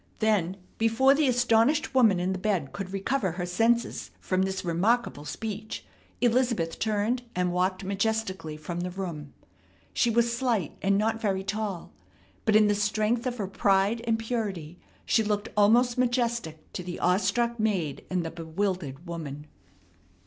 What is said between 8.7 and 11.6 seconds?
the room. She was slight and not very